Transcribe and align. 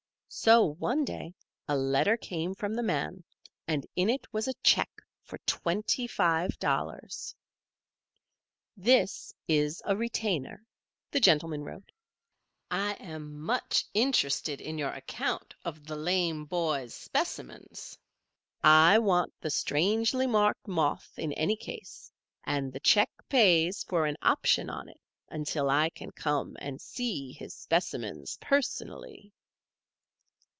So, 0.33 0.63
one 0.65 1.03
day, 1.03 1.33
a 1.67 1.75
letter 1.75 2.15
came 2.15 2.55
from 2.55 2.73
the 2.73 2.83
man 2.83 3.25
and 3.67 3.85
in 3.97 4.09
it 4.09 4.31
was 4.31 4.47
a 4.47 4.53
check 4.63 4.89
for 5.25 5.39
twenty 5.39 6.07
five 6.07 6.57
dollars. 6.57 7.35
"This 8.77 9.33
is 9.49 9.81
a 9.83 9.97
retainer," 9.97 10.65
the 11.11 11.19
gentleman 11.19 11.65
wrote. 11.65 11.91
"I 12.71 12.93
am 12.93 13.41
much 13.41 13.83
interested 13.93 14.61
in 14.61 14.77
your 14.77 14.91
account 14.93 15.53
of 15.65 15.85
the 15.85 15.97
lame 15.97 16.45
boy's 16.45 16.93
specimens. 16.93 17.97
I 18.63 18.99
want 18.99 19.33
the 19.41 19.49
strangely 19.49 20.27
marked 20.27 20.65
moth 20.65 21.11
in 21.17 21.33
any 21.33 21.57
case, 21.57 22.09
and 22.45 22.71
the 22.71 22.79
check 22.79 23.11
pays 23.27 23.83
for 23.83 24.05
an 24.05 24.15
option 24.21 24.69
on 24.69 24.87
it 24.87 25.01
until 25.27 25.69
I 25.69 25.89
can 25.89 26.11
come 26.11 26.55
and 26.59 26.79
see 26.79 27.33
his 27.33 27.53
specimens 27.53 28.37
personally." 28.39 29.33